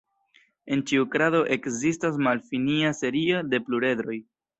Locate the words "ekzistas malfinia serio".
1.55-3.43